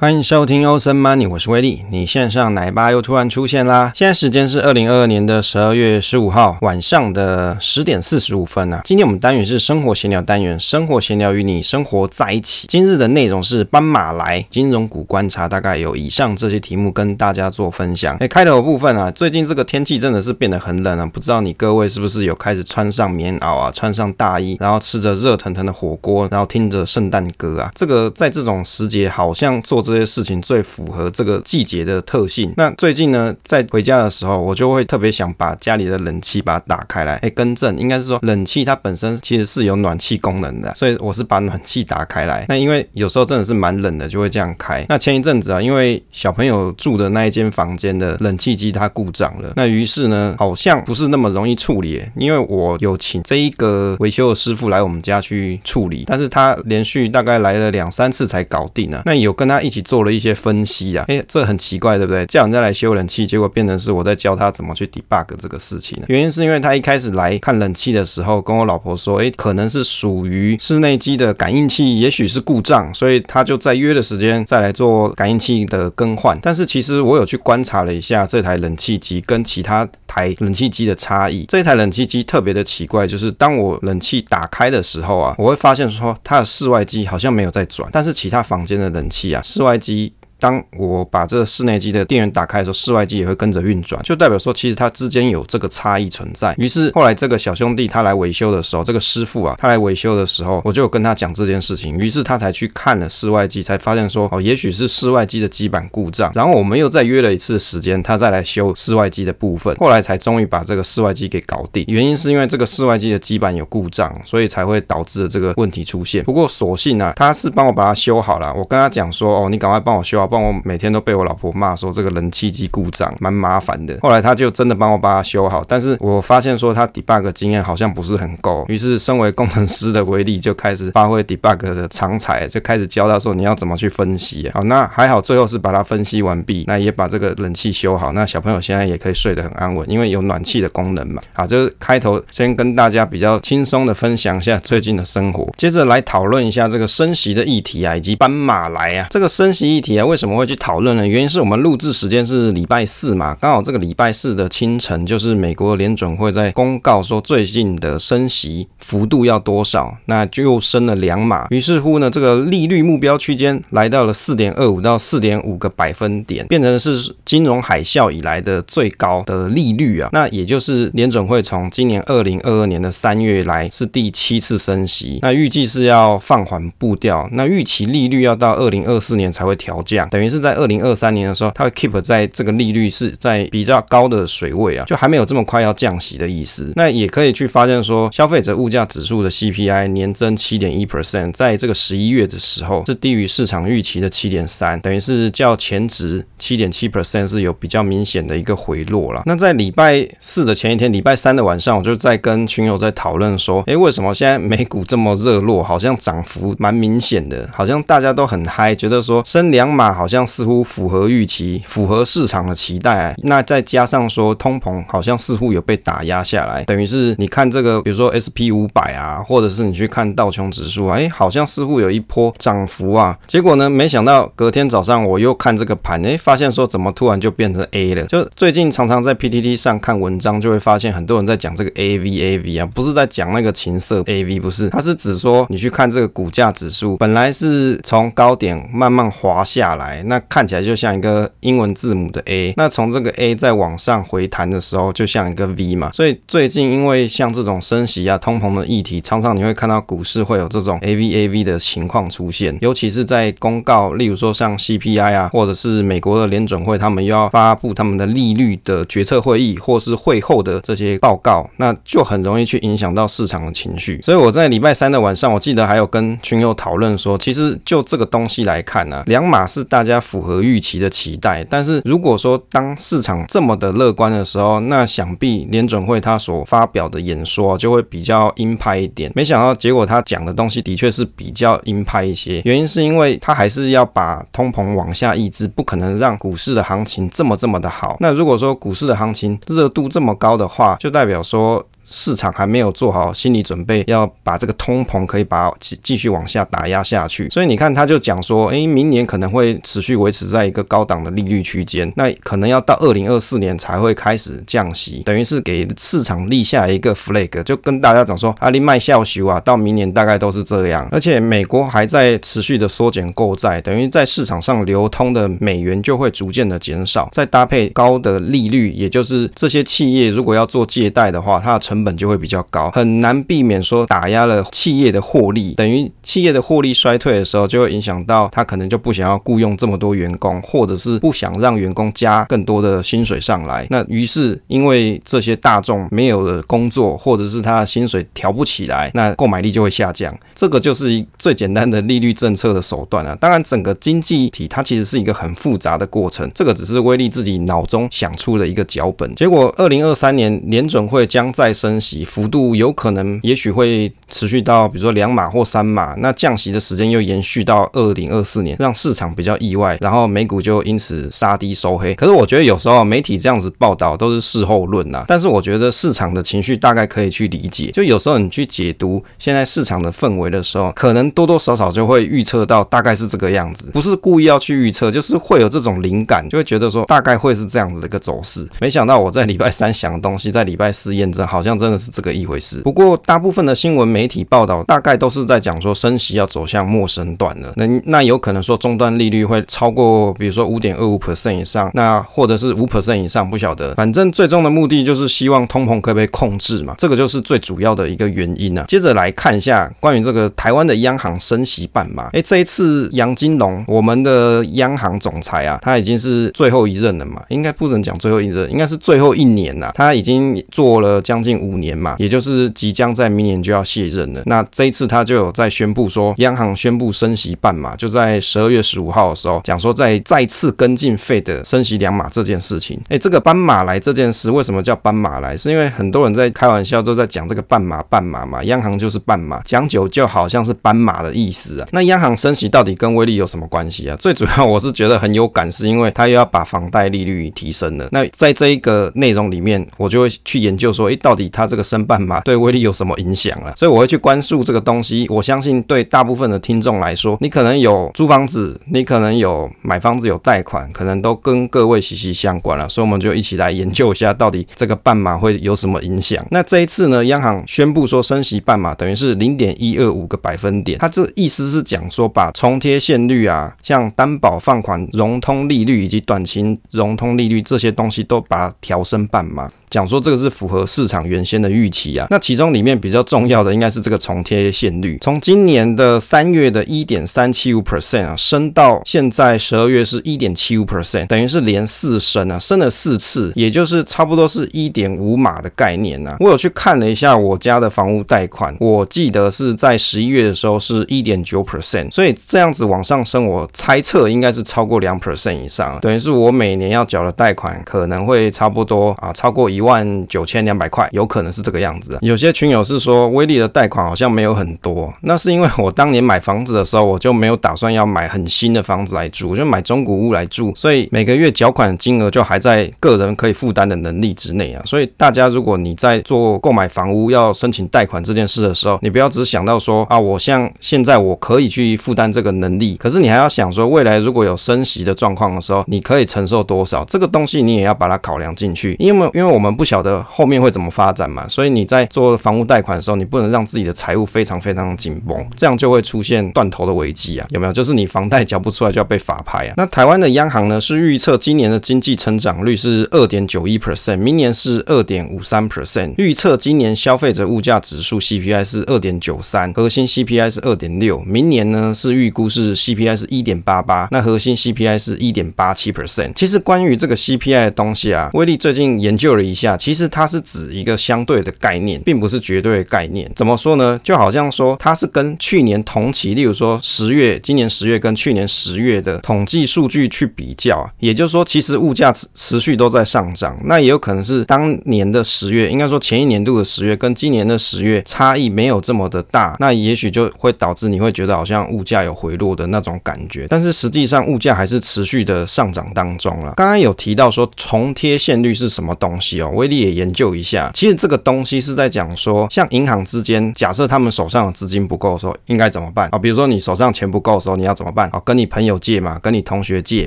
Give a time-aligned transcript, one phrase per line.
[0.00, 1.84] 欢迎收听欧森 Money，我是威利。
[1.90, 3.90] 你线上奶爸又突然出现啦！
[3.92, 8.80] 现在时间是二零二二年的十二月十五号晚上的十点四十五分啊。
[8.84, 12.68] 今天我们单元是生活闲聊单元，生活闲聊与你生活在一起。
[12.68, 18.16] 今日的内容是斑马来金融股观察，大概有以上这些题目跟大家做分享。
[18.20, 27.68] 哎，开头部分啊，最近这个天气真的是变得很冷啊，不知道你各位是不是有开始穿上棉袄啊，穿上大衣，然后吃着热腾腾的火锅，然后听着圣诞歌啊。
[27.74, 29.82] 这个在这种时节好像做。
[29.88, 32.52] 这些事情最符合这个季节的特性。
[32.58, 37.14] 那最近呢，在回家的时候，我就会特别想把家里的冷气把它打开来。
[37.16, 42.44] 哎，更正，应该是说冷气它本身其实是有暖气功能的，所以我是把暖气打开来。
[42.50, 44.84] 那因为有时候真的是蛮冷的，就会这样开。
[44.90, 52.02] 那前一阵子啊，因为小朋友住的那一间房间的冷气机它故障了，那于是呢，好像不是那么容易处理。
[52.14, 59.00] 因为我有请这一个维修的师傅来我们家去处理，但是他连续大概来了两三次才搞定啊。
[59.06, 59.77] 那有跟他一起。
[59.82, 62.24] 做了一些分析啊，诶，这很奇怪，对不对？
[62.26, 66.04] 叫人家来修冷气，结果变成是我在教他怎么去 debug 这个事情呢？
[66.08, 76.38] 原因是因为他一开始来看冷气的时候，跟我老婆说，诶，可能是属于室内机的感应器，也许是故障，所以他就在约的时间再来做感应器的更换。
[76.40, 81.44] 但是其实我有去观察了一下这台冷气机跟其他台冷气机的差异。
[81.48, 96.54] 这台冷气机特别的奇怪，就是当我冷气打开的时候啊，我会发现说它的室外机好像没有在转，但是其他房间的冷气啊，室外外机当我把这室内机的电源打开的时候，室外机也会跟着运转，就代表说其实它之间有这个差异存在。
[96.56, 106.30] 于是后来这个小兄弟他来维修的时候，这个师傅啊，他来维修的时候，我就跟他讲这件事情，于是他才去看了室外机，才发现说哦，也许是室外机的基板故障。
[106.34, 111.84] 然后我们又再约了一次时间，他再来修室外机的部分，后来才终于把这个室外机给搞定。
[111.88, 116.22] 原因是因为这个室外机的基板有故障，所以才会导致了这个问题出现。
[116.22, 118.54] 不过所幸啊，他是帮我把它修好了。
[118.54, 120.27] 我跟他讲说哦，你赶快帮我修好。
[120.28, 134.50] 帮我每天都被我老婆骂说这个冷气机故障蛮麻烦的，后来他就真的帮我把它修好，但是我发现说他 debug 经验好像不是很够，于是身为工程师的威力就开始发挥 debug 的长才，就开始教他说你要怎么去分析。
[134.52, 141.22] 好，那还好最后是把它分析完毕，那也把这个冷气修好，那小朋友现在也可以睡得很安稳，因为有暖气的功能嘛。
[141.32, 151.06] 好，就是开头先跟大家比较轻松的分享一下最近的生活，接着来讨论一下这个升息的议题啊，以及斑马来啊，这个升息议题啊为什么会去讨论呢？
[151.06, 161.46] 原因是我们录制时间是礼拜四嘛，刚好这个礼拜四的清晨，就是美国联准会在公告说最近的升息幅度要多少，那就又升了两码。
[161.50, 170.10] 于是乎呢，这个利率目标区间来到了四点二五到四点五个百分点，变成是金融海啸以来的最高的利率啊。
[170.12, 180.07] 那也就是联准会从今年二零二二年的三月来是第七次升息，那预计是要放缓步调，那预期利率要到二零二四年才会调降。
[180.10, 186.72] 等于是在二零二三年的时候，它会 keep 在这个利率是在比较高的水位啊，就还没有这么快要降息的意思。
[186.76, 199.22] 那也可以去发现说，消费者物价指数的 CPI 年增七点一 percent，在这个十一月的时候是低于市场预期的七点三，等于是较前值七点七 percent 是有比较明显的一个回落了。
[199.26, 209.97] 那在礼拜四的前一天，礼拜三的晚上，我就在跟群友在讨论说，诶，为什么现在美股这么热络，好像涨幅蛮明显的，好像大家都很嗨，觉得说升两码。
[209.98, 213.12] 好像似乎符合预期，符合市场的期待。
[213.24, 223.18] 那再加上说通膨好像似乎有被打压下来，等于是你看这个，比如说 SP 五百啊，或者是你去看道琼指数，哎，好像似乎有一波涨幅啊。
[223.26, 228.04] 结果呢，没想到隔天早上我又看这个盘，哎，发现说怎么突然就变成 A 了？
[228.04, 239.87] 就最近常常在 PTT 上看文章，就会发现很多人在讲这个 AV AV 啊，不是在讲那个情色 AV，不是，它是指说你去看这个股价指数，本来是从高点慢慢滑下来。
[240.06, 245.90] 那看起来就像一个英文字母的 A，那从这个 A 再往上回弹的时候，就像一个 V 嘛。
[245.92, 264.00] 所以最近因为像这种升息啊、通膨的议题，常常你会看到股市会有这种 AVAV 的情况出现，尤其是在公告，例如说像 CPI 啊，或者是美国的联准会，他们又要发布他们的利率的决策会议，或是会后的这些报告，那就很容易去影响到市场的情绪。
[264.02, 269.88] 所以我在礼拜三的晚上，我记得还有跟群友讨论说，其实就这个东西来看呢、啊，两码是大。
[269.88, 279.10] 家符合预期的期待，但是如果说当市场这么的乐观的时候，那想必联准会他所发表的演说就会比较鹰派一点。
[279.14, 287.96] 没想到结果他讲的东西的确是比较鹰派一些，原因是因为他还是要把通膨往下抑制，不可能让股市的行情这么这么的好。
[288.00, 291.64] 那如果说股市的行情热度这么高的话，就代表说。
[291.90, 297.28] 市场还没有做好心理准备，要把这个通膨可以把继继续往下打压下去。
[297.30, 310.86] 所以你看，他就讲说，诶，明年可能会持续维持在一个高档的利率区间，那可能要到二零二四年才会开始降息，等于是给市场立下一个 flag，就跟大家讲说，阿里麦笑修啊，到明年大概都是这样。
[310.92, 333.64] 而且美国还在持续的缩减购债，等于在市场上流通的美元就会逐渐的减少，再搭配高的利率，也就是这些企业如果要做借贷的话，它的成成本就会比较高，很难避免说打压了企业的获利，等于企业的获利衰退的时候，就会影响到他可能就不想要雇佣这么多员工，或者是不想让员工加更多的薪水上来。
[333.70, 340.12] 那于是因为这些大众没有了工作，或者是他的薪水调不起来，那购买力就会下降。
[340.34, 343.16] 这个就是最简单的利率政策的手段啊。
[343.20, 349.14] 当然，整个经济体它其实是一个很复杂的过程，这个只是威利自己脑中想出的一个脚本。
[349.14, 361.94] 结果，二零二三年联准会将再升分析，幅度有可能也许会持续到比如说两码或三码，那降息的时间又延续到二零二四年，让市场比较意外，然后美股就因此杀低收黑。
[361.94, 367.70] 可是我觉得有时候媒体这样子报道都是事后论呐，但是我觉得市场的情绪大概可以去理解。
[367.72, 378.46] 就有时候你去解读现在市场的氛围的时候，可能多多少少就会预测到大概是这个样子，不是故意要去预测，就是会有这种灵感，就会觉得说大概会是这样子的一个走势。
[378.60, 382.60] 没想到我在礼拜三想的东西，在礼拜四验证，好像真的是这个一回事。
[382.60, 398.64] 不过大部分的新闻媒媒体报道大概都是在讲说升息要走向陌生段了，那那有可能说终端利率会超过，比如说五点二五 percent 以上，那或者是五 percent 以上，不晓得，反正最终的目的就是希望通膨可以被控制嘛，这个就是最主要的一个原因啊。
[398.68, 414.22] 接着来看一下关于这个台湾的央行升息办嘛，哎，这一次杨金龙，我们的央行总裁啊，他已经是最后一任了嘛，应该不能讲最后一任，应该是最后一年呐，他已经做了将近五年嘛，也就是即将在明年就要卸任了。
[414.26, 422.80] 那这一次他就有在宣布说，央行宣布升息半码，就在十二月十五号的时候讲说，在再次跟进 Fed 升息两码这件事情。
[422.88, 425.36] 哎，这个斑马来这件事为什么叫斑马来？
[425.36, 431.68] 是因为很多人在开玩笑都在讲这个半码半码嘛，央行就是半码，讲久就好像是斑马的意思啊。
[431.72, 433.96] 那央行升息到底跟威力有什么关系啊？
[433.96, 437.88] 最主要我是觉得很有感，是因为他又要把房贷利率提升了。
[437.92, 443.52] 那在这一个内容里面，我就会去研究说，哎，到底他这个升半码对威力有什么影响啊？
[443.56, 445.06] 所以我我会去关注这个东西。
[445.08, 452.68] 我相信对大部分的听众来说，你可能有租房子，你可能有买房子有贷款，可能都跟各位息息相关了。
[452.68, 456.26] 所以我们就一起来研究一下，到底这个半码会有什么影响。
[456.32, 460.76] 那这一次呢，央行宣布说升息半码，等于是零点一二五个百分点。
[460.80, 469.48] 它这意思是讲说，把重贴现率啊，像担保放款融通利率以及短期融通利率这些东西，都把它调升半码。
[469.70, 486.16] 讲说这个是符合市场原先的预期啊，那其中里面比较重要的应该是这个重贴现率，从今年的三月的一点三七五 percent 啊，升到现在十二月是一点七五 percent，等于是连四升啊，升了四次，也就是差不多是一点五码的概念啊。
[486.20, 499.57] 我有去看了一下我家的房屋贷款，我记得是在十一月的时候是一点九 percent，所以这样子往上升，我猜测应该是超过两 percent 以上，等于是我每年要缴的贷款可能会差不多啊，超过一。
[499.58, 501.98] 一万九千两百块，有可能是这个样子。
[502.00, 514.62] 有些群友是说，威力的贷款好像没有很多，那是因为我当年买房子的时候，我就没有打算要买很新的房子来住，我就买中古屋来住，所以每个月缴款金额就还在个人可以负担的能力之内啊。
[514.64, 526.84] 所以大家如果你在做购买房屋要申请贷款这件事的时候，你不要只想到说啊，我像现在我可以去负担这个能力，可是你还要想说，未来如果有升息的状况的时候，你可以承受多少？
[526.84, 529.47] 这个东西你也要把它考量进去，因为因为我们。
[529.54, 537.52] 不晓得后面会怎么发展嘛，所以你在做房屋贷款的时候，你不能让自己的财务非常非常紧绷，这样就会出现断头的危机啊，有没有？
[537.52, 539.54] 就是你房贷缴不出来就要被法拍啊。
[539.56, 556.12] 那台湾的央行呢，是预测今年的经济成长率是二点九一 percent，明年是二点五三 percent，预测今年消费者物价指数 CPI 是二点九三，核心 CPI 是二点六，明年呢是预估是 CPI 是一点八八，那核心 CPI 是一点八七 percent。
[556.14, 559.56] 其实关于这个 CPI 的东西啊，威力最近研究了一下。
[559.56, 563.10] 其实它是指一个相对的概念，并不是绝对的概念。
[563.14, 563.80] 怎么说呢？
[563.84, 573.38] 就好像说它是跟去年同期，例如说十月，今年十月跟去年十月的统计数据去比较，也就是说，其实物价持持续都在上涨。
[573.44, 583.26] 那也有可能是当年的十月，应该说前一年度的十月跟今年的十月差异没有这么的大，那也许就会导致你会觉得好像物价有回落的那种感觉。
[583.28, 586.34] 但是实际上物价还是持续的上涨当中了。
[586.36, 589.27] 刚刚有提到说重贴现率是什么东西哦？
[589.28, 590.50] 哦，威力也研究一下。
[590.54, 595.98] 其实这个东西是在讲说，像银行之间，假设他们手上的资金不够的时候，应该怎么办啊？
[595.98, 598.00] 比如说你手上钱不够的时候，你要怎么办啊？
[598.04, 599.86] 跟你朋友借嘛，跟你同学借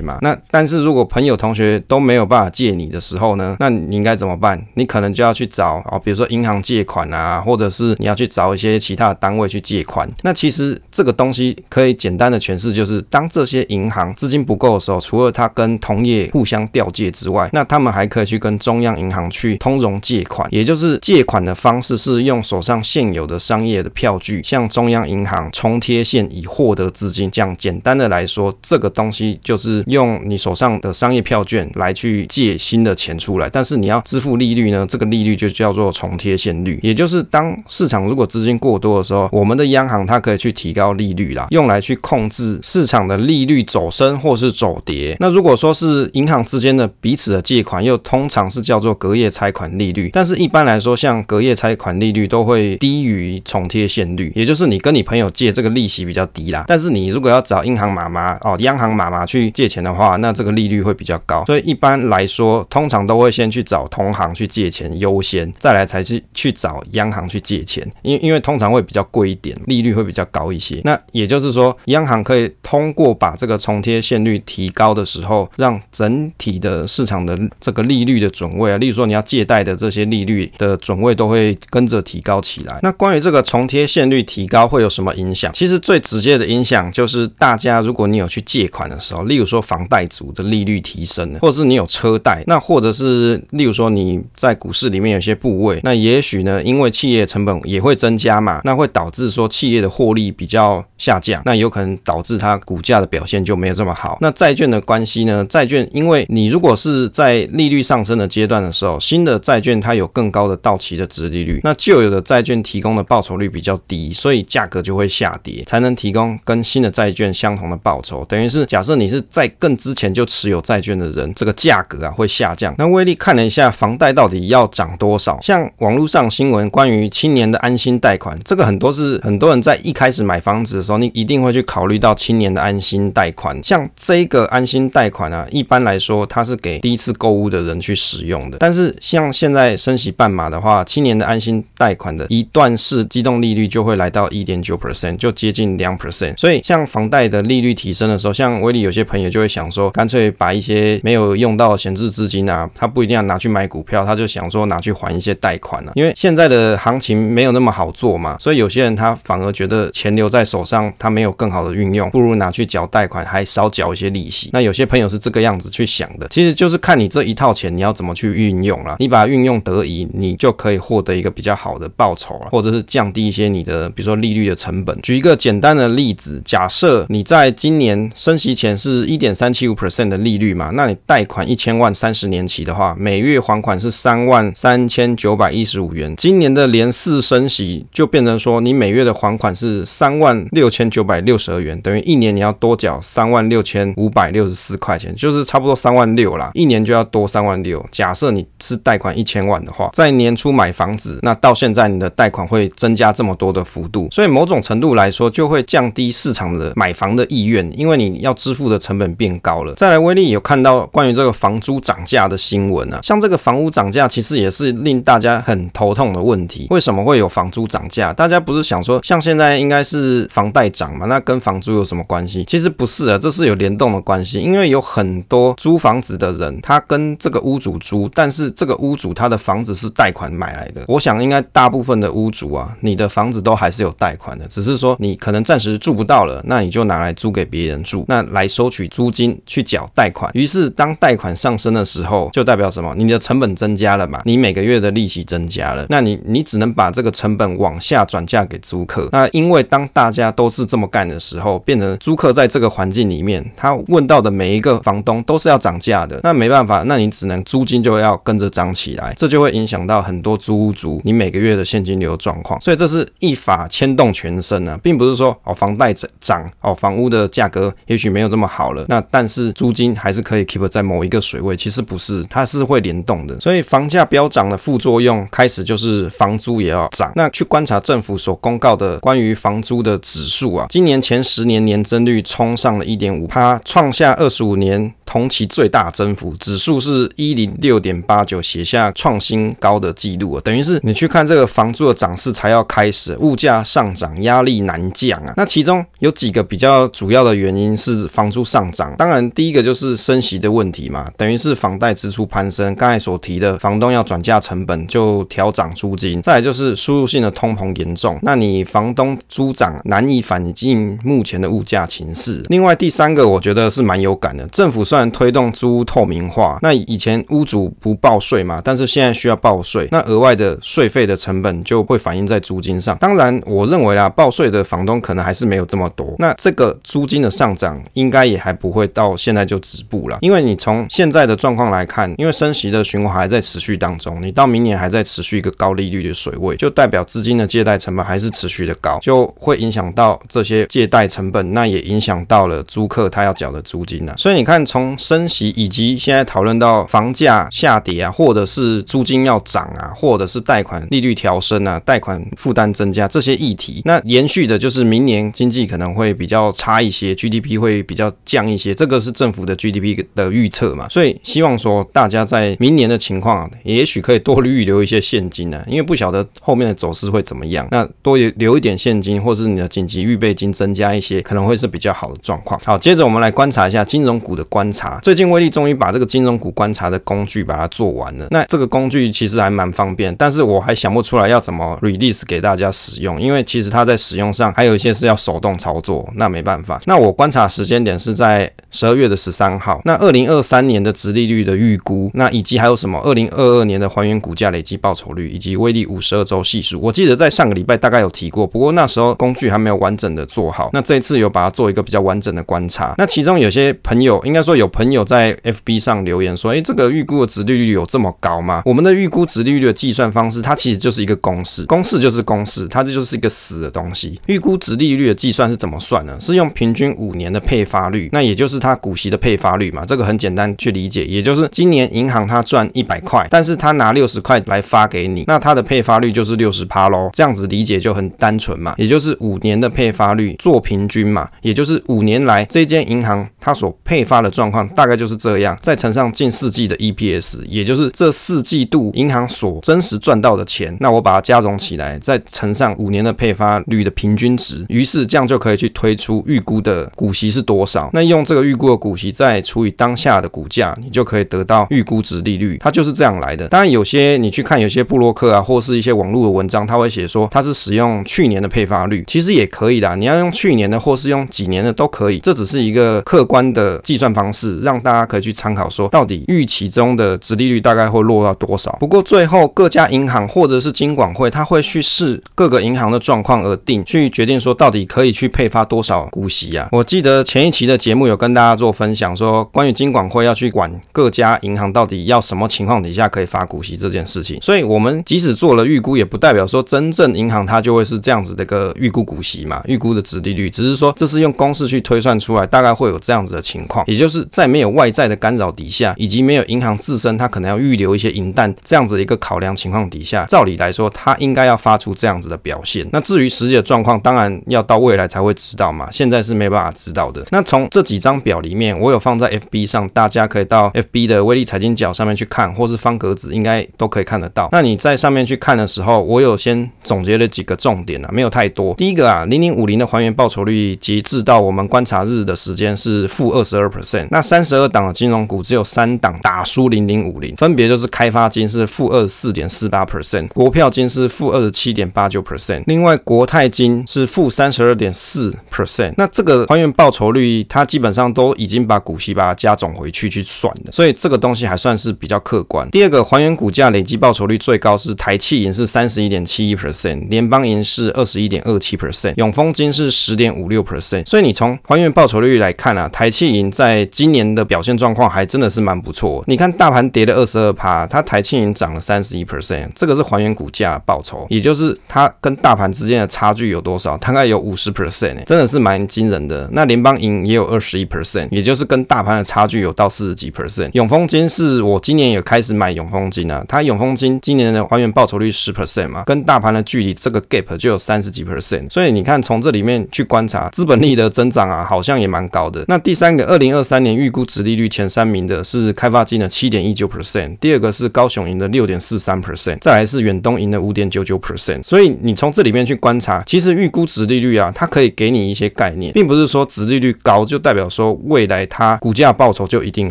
[0.00, 0.18] 嘛。
[0.22, 4.62] 那但是如果朋友同学都没有办法借你的时候呢，那你应该怎么办？
[4.74, 10.08] 你可能就要去找啊，比如说银行借款啊，或者是你要去找一些其他的单位去借款。
[10.22, 27.28] 那其实这个东西可以简单的诠释，就是当这些银行资金不够的时候，除了他跟同业互相调借之外，那他们还可以去跟中央银行去通融借款，也就是借款的方式是用手上现有的商业的票据向中央银行重贴现以获得资金。
[27.32, 45.16] 这样简单的来说，这个东西就是用你手上的商业票券来去借新的钱出来，但是你要支付利率呢，这个利率就叫做重贴现率，也就是当市场如果资金过多的时候，我们的央行它可以去提高利率啦，用来去控制市场的利率走升或是走跌。
[45.20, 70.80] 那如果说是银行之间的彼此的借款，又通常是叫做隔夜拆款利率，但是一般来说，像隔夜拆款利率都会低于重贴现率，也就是你跟你朋友借这个利息比较低啦，但是你如果要找银行妈妈哦，央行妈妈去借钱的话，那这个利率会比较高，所以一般来说，通常都会先去找同行去借钱优先，再来才去去找央行去借钱，因因为通常会比较贵一点，利率会比较高一些。
[70.84, 82.78] 那也就是说，央行可以通过把这个重贴现率提高的时候，让整体的市场的这个利率的准位啊，例如说你你要借贷的这些利率的准位都会跟着提高起来。
[82.82, 85.52] 那关于这个重贴现率提高会有什么影响？
[85.52, 104.16] 其实最直接的影响就是大家如果你有去借款的时候，例如说房贷族的利率提升了，或者是你有车贷，那或者是例如说你在股市里面有些部位，那也许呢，因为企业成本也会增加嘛，那会导致说企业的获利比较下降，那有可能导致它股价的表现就没有这么好。
[104.22, 105.44] 那债券的关系呢？
[105.48, 118.24] 债券因为你如果是在利率上升的阶段的时候，新的债券它有更高的到期的殖利率，那旧有的债券提供的报酬率比较低，所以价格就会下跌，才能提供跟新的债券相同的报酬。
[118.28, 122.74] 等于是假设你是在更之前就持有债券的人，这个价格啊会下降。
[122.78, 133.58] 那威力看了一下房贷到底要涨多少，像网络上新闻关于青年的安心贷款，这个很多是很多人在一开始买房子的时候，你一定会去考虑到青年的安心贷款。
[133.62, 138.58] 像这个安心贷款啊，一般来说它是给第一次购物的人去使用的。
[138.58, 146.36] 但是是像现在升息半码的话，七年的安心贷款的一段式机动利率就会来到一点九 percent，就接近两 percent。
[146.36, 155.92] 所以像房贷的利率提升的时候，像威利有些朋友就会想说，干脆把一些没有用到闲置资金啊，他不一定要拿去买股票，他就想说拿去还一些贷款啊。
[155.94, 164.50] 因为现在的行情没有那么好做嘛，所以有些人他反而觉得钱留在手上，他没有更好的运用，不如拿去缴贷款，还少缴一些利息。
[164.52, 168.96] 那有些朋友是这个样子去想的，其实就是看你这一套钱你要怎么去运用啦。
[168.98, 174.98] 你把它运用得宜，你就可以获得一个比较好的报酬了，或者是降低一些你的，比如说利率的成本。
[175.02, 186.14] 举一个简单的例子，假设你在今年升息前是一点三七五 percent 的利率嘛，那你贷款一千万三十年期的话，每月还款是三万三千九百一十五元。
[186.16, 197.84] 今年的连四升息就变成说，你每月的还款是三万六千九百六十二元，等于一年你要多缴三万六千五百六十四块钱，就是差不多三万六啦，一年就要多三万六。
[197.90, 209.74] 假设你是贷款一千万的话，在年初买房子，那到现在你的贷款会增加这么多的幅度，所以某种程度来说就会降低市场的买房的意愿，因为你要支付的成本变高了。
[209.74, 216.68] 再来，威力有看到关于这个房租涨价的新闻啊，像这个房屋涨价，其实也是令大家很头痛的问题。
[216.70, 218.12] 为什么会有房租涨价？
[218.12, 221.06] 大家不是想说，像现在应该是房贷涨嘛？
[221.06, 222.44] 那跟房租有什么关系？
[222.44, 230.82] 其实不是啊，这是有联动的关系，因为有很多租房子的人，他跟这个屋主租，但是这个屋主他的房子是贷款买来的。
[230.88, 240.30] 我想应该大部分的屋主啊，你的房子都还是有贷款的，只是说你可能暂时住不到了，那你就拿来租给别人住，那来收取租金去缴贷款。
[240.34, 242.94] 于是当贷款上升的时候，就代表什么？
[242.96, 244.20] 你的成本增加了嘛？
[244.24, 249.08] 你每个月的利息增加了，那你你只能把这个成本往下转嫁给租客。
[249.12, 256.20] 那因为当大家都是这么干的时候，变成租客在这个环境里面，他问到的每一个房东都是要涨价的。
[256.22, 262.60] 那没办法，那你只能租金就要跟涨起来，这就会影响到很多租屋族你每个月的现金流状况。
[262.60, 271.56] 所以这是一法牵动全身啊，并不是说哦房贷涨哦房屋的价格也许没有这么好了，那但是租金还是可以 keep 在某一个水位。
[271.56, 273.38] 其实不是，它是会联动的。
[273.40, 277.12] 所以房价飙涨的副作用开始就是房租也要涨。
[277.14, 284.92] 那去观察政府所公告的关于房租的指数啊，今年前十年年增率冲上了一点五趴，创下二十五年。
[285.12, 290.40] 同期最大增幅，指数是一零六点八九，写下创新高的记录啊。
[290.42, 295.34] 等于是你去看这个房租的涨势才要开始，物价上涨压力难降啊。
[295.36, 312.42] 那其中有几个比较主要的原因是房租上涨，当然第一个就是升息的问题嘛，等于是房贷支出攀升，刚才所提的房东要转嫁成本就调涨租金，再来就是输入性的通膨严重，那你房东租涨难以反映目前的物价情势。
[312.48, 322.96] 另外第三个我觉得是蛮有感的，政府算然推动租屋透明化，那以前屋主不报税嘛，但是现在需要报税，那额外的税费的成本就会反映在租金上。
[322.98, 344.12] 当然，我认为啦，报税的房东可能还是没有这么多，那这个租金的上涨应该也还不会到现在就止步了，因为你从现在的状况来看，因为升息的循环还在持续当中，你到明年还在持续一个高利率的水位，就代表资金的借贷成本还是持续的高，就会影响到这些借贷成本，那也影响到了租客他要缴的租金呢。
[344.16, 360.88] 所以你看，从升息以及现在讨论到房价下跌啊，或者是租金要涨啊，或者是贷款利率调升啊，贷款负担增加这些议题，那延续的就是明年经济可能会比较差一些，GDP 会比较降一些，这个是政府的 GDP 的预测嘛。
[360.88, 367.68] 所以希望说大家在明年的情况，也许可以多预留一些现金呢，因为不晓得后面的走势会怎么样。
[367.70, 372.60] 那多留一点现金，或是你的紧急预备金增加一些，可能会是比较好的状况。
[372.64, 374.98] 好，接着我们来观察一下金融股的观察。
[375.02, 378.26] 最近威力终于把这个金融股观察的工具把它做完了。
[378.30, 386.80] 那这个工具其实还蛮方便，但是我还想不出来要怎么 release 给大家使用，因为其实它在使用上还有一些是要手动操作，那没办法。
[386.86, 389.80] 那我观察时间点是在十二月的十三号。
[389.84, 396.80] 那二零二三年的殖利率的预估，那以及还有什么二零二二年的还原股价累计报酬率，以及威力五十二周系数。
[396.80, 400.70] 我记得在上个礼拜大概有提过，不过那时候工具还没有完整的做好。
[400.72, 402.94] 那这一次有把它做一个比较完整的观察。
[402.98, 408.62] 那其中有些朋友，应该说有有朋友在 FB 上留言说，诶，这个预估的殖利率有这么高吗？
[408.64, 414.20] 我们的预估值利率的计算方式，它其实就是一个公式，公式就是公式，它这就是一个死的东西。
[414.28, 416.16] 预估值利率的计算是怎么算呢？
[416.20, 419.84] 是用平均五年的配发率，那也就是它股息的配发率嘛。
[419.84, 427.10] 这个很简单去理解，也就是今年银行它赚一百块，但是它拿六十块来发给你，那它的配发率就是六十趴喽。
[427.12, 447.90] 这样子理解就很单纯嘛，也就是五年的配发率做平均嘛，也就是五年来这间银行它所配发的状况大概就是这样，再乘上近四季的 EPS，也就是这四季度银行所真实赚到的钱，那我把它加总起来，再乘上五年的配发率的平均值，于是这样就可以去推出预估的股息是多少。
[447.94, 453.48] 那用这个预估的股息再除以当下的股价，你就可以得到预估值利率，它就是这样来的。
[453.48, 459.94] 当然有些你去看有些布洛克啊，或是一些网络的文章，他会写说它是使用去年的配发率，其实也可以的。
[459.96, 468.76] 你要用去年的，或是用几年的都可以，这只是一个客观的计算方式，只让大家可以去参考，说到底预期中的殖利率大概会落到多少。
[468.80, 476.68] 不过最后各家银行或者是金管会，他会去视各个银行的状况而定，去决定说到底可以去配发多少股息啊。
[476.72, 484.40] 我记得前一期的节目有跟大家做分享，说关于金管会要去管各家银行到底要什么情况底下可以发股息这件事情。
[484.42, 502.88] 所以我们即使做了预估，也不代表说真正银行它就会是这样子的一个预估股息嘛，预估的殖利率，只是说这是用公式去推算出来，大概会有这样子的情况，也就是在没有外在的干扰底下，以及没有银行自身它可能要预留一些银弹这样子一个考量情况底下，照理来说它应该要发出这样子的表现。
[502.92, 507.22] 那至于实际的状况，当然要到未来才会知道嘛，现在是没办法知道的。
[507.30, 514.48] 那从这几张表里面，我有放在 FB 上，大家可以到 FB 的威力财经角上面去看，或是方格子应该都可以看得到。
[514.50, 518.72] 那你在上面去看的时候，我有先总结了几个重点啊，没有太多。
[518.74, 524.06] 第一个啊，零零五零的还原报酬率截至到我们观察日的时间是负二十二 percent。
[524.10, 535.92] 那三十二档的金融股只有三档打输零零五零，分别就是开发金是负二十四点四八 percent，国票金是负二十七点八九 percent，另外国泰金是负三十二点四 percent。
[535.96, 542.68] 那这个还原报酬率，它基本上都已经把股息把它加总回去去算的，所以这个东西还算是比较客观。
[542.70, 551.06] 第二个还原股价累计报酬率最高是台企银是三十一点七一 percent，联邦银是二十一点二七 percent，永丰金是十点五六 percent。
[551.08, 556.22] 所以你从还原报酬率来看啊，台企银在今年的表现状况还真的是蛮不错。
[556.26, 563.96] 你看大盘跌了二十二趴，它台庆银涨了三十一 percent，这个是还原股价报酬，也就是它跟大盘之间的差距有多少？
[563.96, 566.48] 大概有五十 percent，真的是蛮惊人的。
[566.52, 570.70] 那联邦银也有二十一 percent，也就是跟大盘的差距有到四十几 percent。
[570.74, 578.70] 永丰金是我今年也开始买永丰金啊，它永丰金今年的还原报酬率十 percent 嘛，跟大盘的距离这个 gap 就有三十几 percent。
[578.70, 582.64] 所以你看从这里面去观察资本利的增长啊，好像也蛮高的。
[582.68, 591.62] 那第三个，二零二三年预估值利率前三名的是开发金的七点一九 percent，第二个是高雄银的六点四三 percent，再来是远东银的五点九九 percent。
[591.62, 599.90] 所以你从这里面去观察，其实预估值利率啊，它可以给你一些概念，并不是说值利率高就代表说未来它股价报酬就一定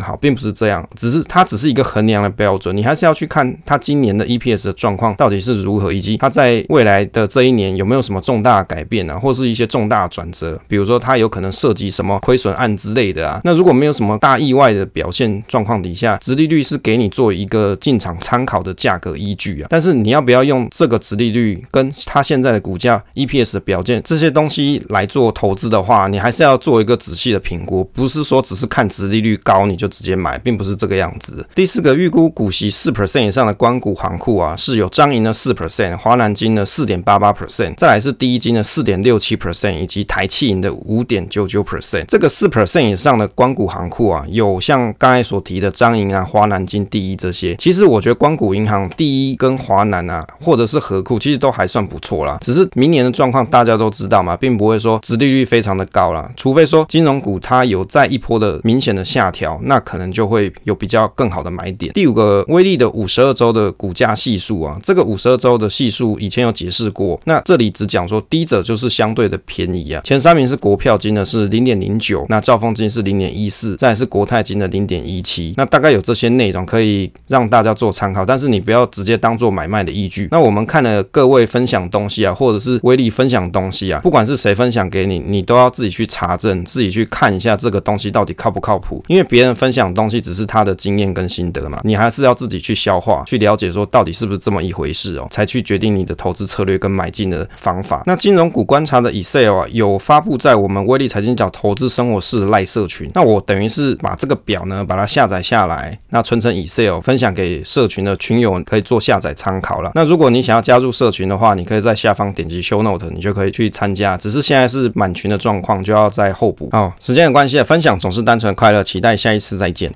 [0.00, 13.40] 好，并不是这样，只是它只是一个衡量的标准，你还是要去看它今年的 EPS 的状况到底是如何，以及它在未来的这一年有没有什么重大改变啊，或是一些重大转折，比如说它有可能涉及什么亏损案之类的啊。
[13.44, 19.66] 那如果没有什么大意外的表现状况底下，殖利率是给你做一个进场参考的价格依据啊。
[19.70, 31.46] 但是你要不要用这个殖利率跟它现在的股价 EPS 的表现这些东西来做投资的话，你还是要做一个仔细的评估，不是说只是看殖利率高你就直接买，并不是这个样子。
[31.54, 42.04] 第四个预估股息四 percent 以上的官股行库啊，是有彰银的四 percent、华南金的四点八八 percent，再来是第一金的四点六七 percent，以及台汽银的五点九九 percent。
[42.06, 47.54] 这个四 percent 以上的官股行库啊，有像刚才所提的张银啊、华南金、第一这些。
[47.56, 52.38] 其实我觉得光谷银行第一跟华南啊，或者是合库，其实都还算不错啦。
[52.40, 61.92] 只是明年的状况大家都知道嘛，并不会说殖利率非常的高啦，除非说金融股它有再一波的明显的下调，那可能就会有比较更好的买点。
[61.92, 70.00] 第五个，威力的五十二周的股价系数啊，这个五十二周的系数以前有解释过，那这里只讲说低者就是相对的便宜啊。
[70.04, 80.28] 前三名是国票金的是零点零九，那兆丰金是零点一四，再是国泰金的零点一七，那大概有这些内容可以让大家做参考，但是你不要直接当做买卖的依据。
[80.30, 98.02] 那我们看了各位分享东西啊，或者是威力分享东西啊，不管是谁分享给你，你都要自己去查证，自己去看一下这个东西到底靠不靠谱，因为别人分享东西只是他的经验跟心得嘛，你还是要自己去消化，去了解说到底是不是这么一回事哦，才去决定你的投资策略跟买进的方法。
[98.06, 103.10] 那金融股观察的 Excel 啊，有发布在我们威力财经角投资生活室赖社群。
[103.14, 109.92] 那我等于于是把这个表呢，把它下载下来，那存成 Excel 分享给社群的群友，可以做下载参考了。
[109.94, 114.16] 那如果你想要加入社群的话，你可以在下方点击 Show Note，你就可以去参加。
[114.16, 116.68] 只是现在是满群的状况，就要在候补。
[116.72, 119.90] 哦，时间的关系，分享总是单纯快乐，期待下一次再见。